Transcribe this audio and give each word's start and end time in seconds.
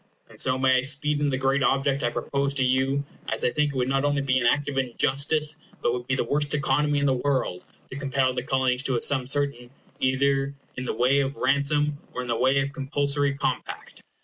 And 0.27 0.39
so 0.39 0.57
may 0.57 0.77
I 0.77 0.81
speed 0.81 1.19
in 1.21 1.29
the 1.29 1.37
great 1.37 1.61
object 1.61 2.01
I 2.01 2.09
propose 2.09 2.55
to 2.55 2.63
you, 2.63 3.03
as 3.27 3.43
I 3.43 3.51
think 3.51 3.71
it 3.71 3.77
would 3.77 3.87
not 3.87 4.03
only 4.03 4.23
be 4.23 4.39
an 4.39 4.47
act 4.47 4.67
of 4.67 4.79
injustice, 4.79 5.57
but 5.79 5.93
would 5.93 6.07
be 6.07 6.15
the 6.15 6.23
worst 6.23 6.55
economy 6.55 6.97
in 6.97 7.05
the 7.05 7.13
world, 7.13 7.65
to 7.91 7.99
compel 7.99 8.33
the 8.33 8.41
Colonies 8.41 8.81
to 8.81 8.95
a 8.95 8.99
sum 9.01 9.27
certain, 9.27 9.69
either 9.99 10.55
in 10.75 10.85
the 10.85 10.95
way 10.95 11.19
of 11.19 11.37
ransom 11.37 11.99
or 12.15 12.21
in 12.23 12.27
the 12.27 12.35
way 12.35 12.59
of 12.61 12.73
compulsory 12.73 13.35
compact. 13.35 14.01